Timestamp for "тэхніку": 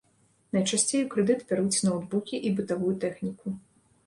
3.05-3.47